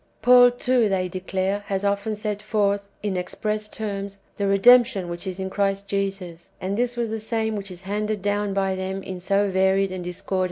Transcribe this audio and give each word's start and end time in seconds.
""^ 0.19 0.21
Paul, 0.23 0.49
too, 0.49 0.89
they 0.89 1.07
declare, 1.07 1.59
has 1.67 1.85
often 1.85 2.15
set 2.15 2.41
forth, 2.41 2.89
in 3.03 3.15
express 3.15 3.69
terms, 3.69 4.17
the 4.37 4.47
re 4.47 4.57
demption 4.57 5.09
which 5.09 5.27
is 5.27 5.39
in 5.39 5.51
Christ 5.51 5.87
Jesus; 5.87 6.49
and 6.59 6.75
this 6.75 6.97
was 6.97 7.11
the 7.11 7.19
same 7.19 7.55
whicli 7.55 7.69
is 7.73 7.81
handed 7.83 8.23
down 8.23 8.51
by 8.55 8.73
them 8.73 9.03
in 9.03 9.19
so 9.19 9.51
varied 9.51 9.91
and 9.91 10.03
discordant 10.03 10.29
forms. 10.29 10.39